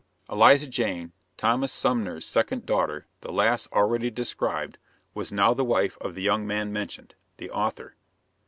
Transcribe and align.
Eliza 0.31 0.65
Jane, 0.65 1.11
Thomas 1.37 1.71
Sumner's 1.71 2.25
second 2.25 2.65
daughter, 2.65 3.05
the 3.19 3.31
lass 3.31 3.67
already 3.71 4.09
described, 4.09 4.79
was 5.13 5.31
now 5.31 5.53
the 5.53 5.63
wife 5.63 5.95
of 6.01 6.15
the 6.15 6.23
young 6.23 6.47
man 6.47 6.73
mentioned 6.73 7.13
(the 7.37 7.51
author). 7.51 7.93